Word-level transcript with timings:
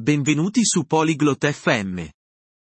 benvenuti 0.00 0.64
su 0.64 0.86
Polyglot 0.86 1.46
FM. 1.46 2.08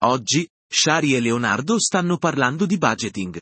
Oggi, 0.03 0.47
Shari 0.67 1.15
e 1.15 1.19
Leonardo 1.19 1.79
stanno 1.79 2.17
parlando 2.17 2.67
di 2.67 2.77
budgeting. 2.77 3.39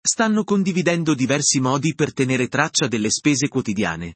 Stanno 0.00 0.44
condividendo 0.44 1.14
diversi 1.14 1.60
modi 1.60 1.94
per 1.94 2.14
tenere 2.14 2.48
traccia 2.48 2.88
delle 2.88 3.10
spese 3.10 3.48
quotidiane. 3.48 4.14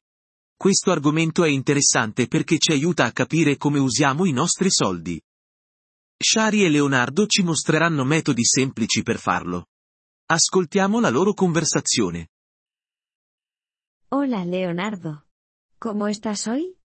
Questo 0.57 0.91
argomento 0.91 1.45
è 1.45 1.49
interessante 1.51 2.27
perché 2.27 2.57
ci 2.57 2.73
aiuta 2.73 3.05
a 3.05 3.13
capire 3.13 3.57
come 3.59 3.79
usiamo 3.79 4.25
i 4.25 4.33
nostri 4.33 4.71
soldi. 4.71 5.21
Shari 6.17 6.65
e 6.65 6.71
Leonardo 6.71 7.27
ci 7.27 7.43
mostreranno 7.43 8.05
metodi 8.05 8.45
semplici 8.45 9.03
per 9.03 9.19
farlo. 9.19 9.67
Ascoltiamo 10.27 11.01
la 11.01 11.11
loro 11.11 11.35
conversazione. 11.35 12.29
Hola 14.09 14.45
Leonardo. 14.45 15.27
¿Cómo 15.79 16.07
estás 16.07 16.47
hoy? 16.47 16.82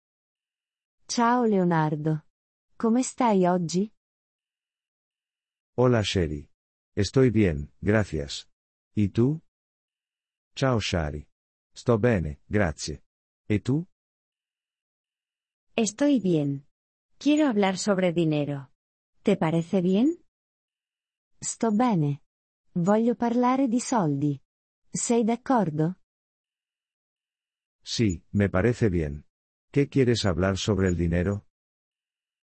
Ciao 1.16 1.44
Leonardo. 1.46 2.26
Come 2.76 3.04
stai 3.04 3.46
oggi? 3.46 3.88
Hola 5.76 6.02
Sherry. 6.02 6.50
Estoy 6.96 7.30
bien, 7.30 7.72
gracias. 7.80 8.50
¿Y 8.96 9.10
tú? 9.10 9.40
Ciao 10.56 10.80
Shari. 10.80 11.28
Sto 11.72 12.00
bene, 12.00 12.42
grazie. 12.48 13.04
¿E 13.48 13.60
tu? 13.60 13.86
Estoy 15.76 16.20
bien. 16.20 16.66
Quiero 17.20 17.48
hablar 17.48 17.78
sobre 17.78 18.12
dinero. 18.12 18.72
¿Te 19.22 19.38
parece 19.38 19.82
bien? 19.82 20.18
Sto 21.40 21.72
bene. 21.72 22.24
Voglio 22.74 23.14
parlare 23.14 23.68
di 23.68 23.80
soldi. 23.80 24.42
Sei 24.90 25.24
d'accordo? 25.24 26.00
Sí, 27.84 28.24
me 28.32 28.50
parece 28.50 28.90
bien. 28.90 29.28
¿Qué 29.74 29.90
quieres 29.90 30.24
hablar 30.26 30.60
sobre 30.60 30.88
il 30.88 30.96
dinero? 30.96 31.48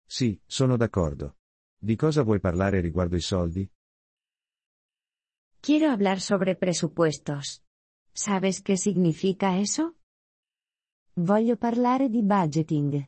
Sì, 0.06 0.38
sono 0.46 0.76
d'accordo. 0.76 1.38
Di 1.80 1.96
cosa 1.96 2.22
vuoi 2.22 2.42
parlare 2.42 2.82
riguardo 2.82 3.16
i 3.16 3.22
soldi? 3.22 3.66
Quiero 5.62 5.90
hablar 5.90 6.20
sobre 6.20 6.58
presupuestos. 6.58 7.64
¿Sabes 8.12 8.62
qué 8.62 8.76
significa 8.76 9.58
eso? 9.58 9.96
Voglio 11.16 11.56
parlare 11.56 12.10
di 12.10 12.24
budgeting. 12.24 13.08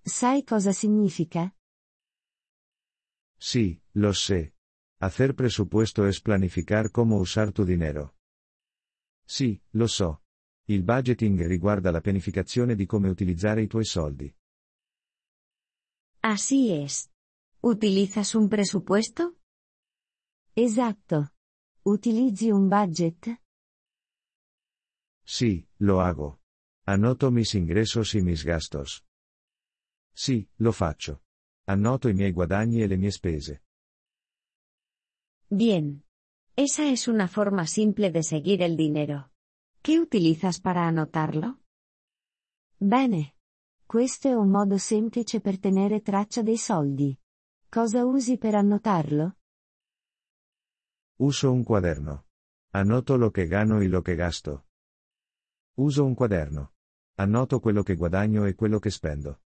Sai 0.00 0.44
cosa 0.44 0.70
significa? 0.72 1.52
Sí, 3.36 3.82
lo 3.94 4.12
sé. 4.12 4.54
Hacer 5.00 5.34
presupuesto 5.34 6.06
es 6.06 6.20
planificar 6.20 6.92
cómo 6.92 7.16
usar 7.16 7.50
tu 7.50 7.64
dinero. 7.64 8.14
Sì, 9.26 9.60
lo 9.72 9.88
so. 9.88 10.22
Il 10.68 10.82
budgeting 10.82 11.46
riguarda 11.46 11.92
la 11.92 12.00
pianificazione 12.00 12.74
di 12.74 12.86
come 12.86 13.08
utilizzare 13.08 13.62
i 13.62 13.68
tuoi 13.68 13.84
soldi. 13.84 14.34
Así 16.22 16.72
es. 16.72 17.08
¿Utilizas 17.60 18.34
un 18.34 18.48
presupuesto? 18.48 19.36
Esatto. 20.54 21.34
Utilizzi 21.84 22.50
un 22.50 22.68
budget? 22.68 23.40
Sí, 25.24 25.68
lo 25.76 26.00
hago. 26.00 26.40
Anoto 26.84 27.30
mis 27.30 27.54
ingresos 27.54 28.14
y 28.14 28.22
mis 28.22 28.42
gastos. 28.42 29.04
Sì, 30.12 30.48
lo 30.56 30.72
faccio. 30.72 31.22
Annoto 31.68 32.08
i 32.08 32.14
miei 32.14 32.32
guadagni 32.32 32.82
e 32.82 32.88
le 32.88 32.96
mie 32.96 33.10
spese. 33.12 33.62
Bien. 35.48 36.02
Esa 36.56 36.90
es 36.90 37.06
una 37.06 37.28
forma 37.28 37.66
simple 37.66 38.10
de 38.10 38.24
seguir 38.24 38.62
el 38.62 38.76
dinero. 38.76 39.30
¿Qué 39.86 40.00
utilizas 40.00 40.58
para 40.58 40.88
anotarlo? 40.88 41.60
Bene. 42.76 43.36
Questo 43.86 44.26
è 44.26 44.34
un 44.34 44.50
modo 44.50 44.78
semplice 44.78 45.40
per 45.40 45.60
tenere 45.60 46.00
traccia 46.00 46.42
dei 46.42 46.56
soldi. 46.56 47.16
Cosa 47.68 48.04
usi 48.04 48.36
per 48.36 48.56
annotarlo? 48.56 49.36
Uso 51.20 51.52
un 51.52 51.62
cuaderno. 51.62 52.24
Anoto 52.72 53.16
lo 53.16 53.30
che 53.30 53.46
gano 53.46 53.80
y 53.80 53.86
lo 53.86 54.02
che 54.02 54.16
gasto. 54.16 54.66
Uso 55.76 56.04
un 56.04 56.14
quaderno. 56.14 56.72
Annoto 57.18 57.60
quello 57.60 57.84
che 57.84 57.94
guadagno 57.94 58.44
e 58.44 58.56
quello 58.56 58.80
che 58.80 58.90
spendo. 58.90 59.40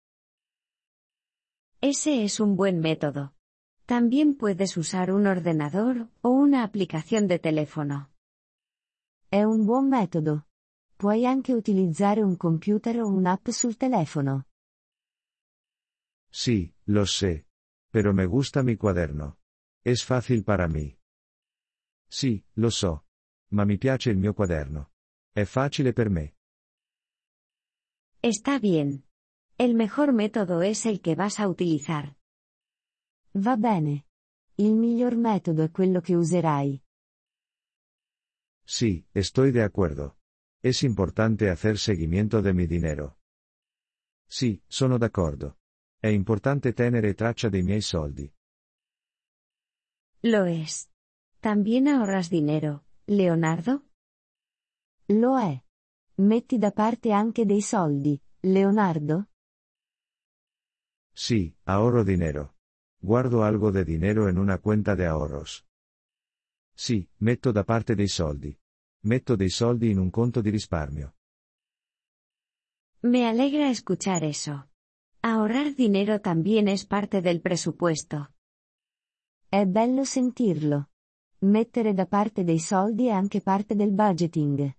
Ese 1.81 2.23
es 2.23 2.39
un 2.39 2.55
buen 2.55 2.81
método. 2.81 3.35
También 3.85 4.39
puedes 4.39 4.79
usar 4.79 5.11
un 5.11 5.27
ordenador 5.27 6.09
o 6.23 6.31
una 6.31 6.63
aplicación 6.63 7.27
de 7.27 7.39
teléfono. 7.39 8.11
È 9.33 9.45
un 9.45 9.65
buon 9.65 9.87
metodo. 9.87 10.49
Puoi 10.97 11.25
anche 11.25 11.53
utilizzare 11.53 12.21
un 12.21 12.37
computer 12.37 13.01
o 13.01 13.07
un'app 13.07 13.51
sul 13.51 13.77
telefono. 13.77 14.47
Sí, 16.29 16.75
lo 16.87 17.05
sé. 17.05 17.47
Pero 17.93 18.13
me 18.13 18.27
gusta 18.27 18.63
mi 18.63 18.75
cuaderno. 18.75 19.39
Es 19.85 20.03
fácil 20.03 20.43
para 20.43 20.67
mí. 20.67 20.99
Sì, 22.09 22.45
lo 22.55 22.71
so. 22.71 23.05
Ma 23.53 23.65
mi 23.65 23.79
piace 23.79 24.11
il 24.11 24.19
mio 24.19 24.35
quaderno. 24.35 24.91
È 25.33 25.45
facile 25.45 25.93
per 25.93 26.11
me. 26.11 26.35
Está 28.21 28.59
bien. 28.59 29.05
El 29.57 29.77
mejor 29.77 30.13
método 30.13 30.61
es 30.61 30.87
el 30.87 31.01
que 31.01 31.15
vas 31.15 31.39
a 31.39 31.47
utilizar. 31.47 32.17
Va 33.33 33.57
bene. 33.57 34.07
Il 34.57 34.75
miglior 34.75 35.15
metodo 35.15 35.63
è 35.63 35.71
quello 35.71 36.01
che 36.01 36.17
userai. 36.17 36.83
Sí, 38.73 39.05
estoy 39.15 39.51
de 39.51 39.65
acuerdo. 39.65 40.17
Es 40.63 40.85
importante 40.85 41.51
hacer 41.51 41.77
seguimiento 41.77 42.41
de 42.41 42.53
mi 42.53 42.69
dinero. 42.69 43.19
Sì, 44.29 44.63
sono 44.69 44.97
d'accordo. 44.97 45.59
È 45.99 46.07
importante 46.07 46.73
tenere 46.73 47.15
traccia 47.15 47.49
dei 47.49 47.65
miei 47.65 47.81
soldi. 47.81 48.33
Lo 50.23 50.45
es. 50.45 50.89
¿También 51.41 51.89
ahorras 51.89 52.31
dinero, 52.31 52.85
Leonardo? 53.07 53.83
Lo 55.09 55.37
è. 55.37 55.61
Metti 56.19 56.57
da 56.57 56.71
parte 56.71 57.11
anche 57.11 57.45
dei 57.45 57.63
soldi, 57.63 58.23
Leonardo? 58.43 59.31
Sí, 61.13 61.57
ahorro 61.65 62.05
dinero. 62.05 62.55
Guardo 63.01 63.43
algo 63.43 63.73
de 63.73 63.83
dinero 63.83 64.29
en 64.29 64.39
una 64.39 64.59
cuenta 64.59 64.95
de 64.95 65.07
ahorros. 65.07 65.67
Sì, 66.73 67.07
metto 67.17 67.51
da 67.51 67.65
parte 67.65 67.97
dei 67.97 68.09
soldi. 68.09 68.60
Metto 69.03 69.35
dei 69.35 69.49
soldi 69.49 69.91
in 69.91 69.99
un 69.99 70.11
conto 70.11 70.43
di 70.43 70.51
risparmio. 70.51 71.15
Me 73.03 73.27
alegra 73.27 73.71
escuchar 73.71 74.25
eso. 74.25 74.69
Ahorrar 75.23 75.75
dinero 75.75 76.21
también 76.21 76.69
es 76.69 76.85
parte 76.85 77.23
del 77.23 77.41
presupuesto. 77.41 78.35
È 79.49 79.65
bello 79.65 80.05
sentirlo. 80.05 80.91
Mettere 81.39 81.95
da 81.95 82.05
parte 82.07 82.45
dei 82.45 82.59
soldi 82.59 83.07
è 83.07 83.11
anche 83.11 83.41
parte 83.41 83.75
del 83.75 83.91
budgeting. 83.93 84.77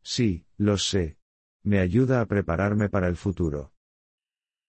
Sí, 0.00 0.44
lo 0.56 0.76
sé. 0.76 1.18
Me 1.64 1.78
ayuda 1.78 2.18
a 2.20 2.26
prepararme 2.26 2.88
para 2.88 3.06
el 3.06 3.14
futuro. 3.14 3.74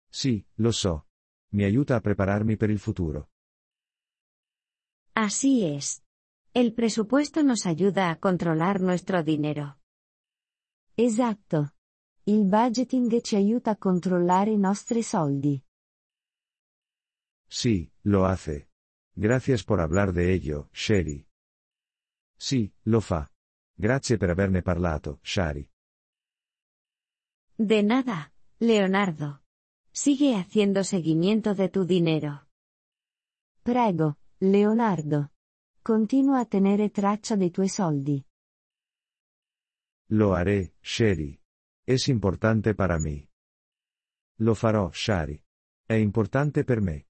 Sì, 0.09 0.43
lo 0.55 0.73
so. 0.73 1.07
Mi 1.51 1.65
aiuta 1.65 1.97
a 1.97 2.01
prepararmi 2.01 2.57
per 2.57 2.71
il 2.71 2.79
futuro. 2.79 3.29
Así 5.13 5.67
es. 5.67 6.03
El 6.61 6.73
presupuesto 6.75 7.45
nos 7.45 7.67
ayuda 7.67 8.11
a 8.11 8.19
controlar 8.19 8.81
nuestro 8.81 9.23
dinero. 9.23 9.79
Esatto. 10.97 11.75
Il 12.25 12.47
budgeting 12.47 13.21
ci 13.21 13.37
aiuta 13.37 13.71
a 13.71 13.77
controllare 13.77 14.51
i 14.51 14.59
nostri 14.59 15.05
soldi. 15.05 15.63
Sí, 17.47 17.89
lo 18.03 18.25
hace. 18.25 18.71
Gracias 19.15 19.63
por 19.63 19.79
hablar 19.79 20.13
de 20.13 20.33
ello, 20.33 20.69
Sherry. 20.73 21.25
Sì, 22.37 22.69
lo 22.87 23.01
fa. 23.01 23.31
Grazie 23.77 24.17
per 24.17 24.31
averne 24.31 24.61
parlato, 24.61 25.21
Shari. 25.23 25.65
De 27.55 27.83
nada, 27.85 28.33
Leonardo. 28.57 29.45
Sigue 29.93 30.35
haciendo 30.35 30.83
seguimiento 30.83 31.55
de 31.55 31.69
tu 31.69 31.85
dinero. 31.85 32.49
Prego, 33.63 34.19
Leonardo. 34.41 35.31
Continua 35.89 36.41
a 36.41 36.45
tenere 36.45 36.91
traccia 36.91 37.35
dei 37.35 37.51
tuoi 37.51 37.71
soldi. 37.71 38.23
Lo 40.09 40.35
haré, 40.35 40.75
Sherry. 40.83 41.41
Es 41.87 42.09
importante 42.09 42.75
para 42.75 42.99
mí. 42.99 43.27
Lo 44.41 44.55
farò, 44.55 44.91
Shari. 44.93 45.43
È 45.87 45.95
importante 45.95 46.63
per 46.65 46.83
me. 46.83 47.07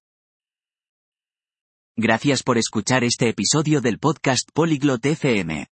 Gracias 1.93 2.41
por 2.41 2.57
escuchar 2.57 3.03
este 3.03 3.27
episodio 3.27 3.81
del 3.81 3.99
podcast 3.99 4.49
Polyglot 4.53 5.05
FM. 5.05 5.67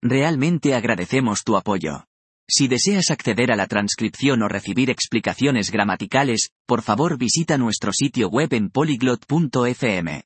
Realmente 0.00 0.74
agradecemos 0.74 1.44
tu 1.44 1.58
apoyo. 1.58 2.06
Si 2.48 2.68
deseas 2.68 3.10
acceder 3.10 3.52
a 3.52 3.56
la 3.56 3.66
transcripción 3.66 4.40
o 4.42 4.48
recibir 4.48 4.88
explicaciones 4.88 5.70
gramaticales, 5.70 6.52
por 6.64 6.80
favor 6.80 7.18
visita 7.18 7.58
nuestro 7.58 7.92
sitio 7.92 8.30
web 8.30 8.50
en 8.54 8.70
polyglot.fm. 8.70 10.25